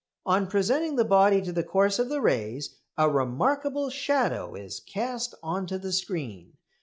[0.25, 5.35] On presenting the body to the course of the rays a remarkable shadow is cast
[5.43, 6.53] on to the screen.